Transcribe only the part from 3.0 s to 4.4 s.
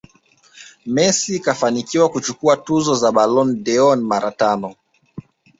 Ballon dâOr mara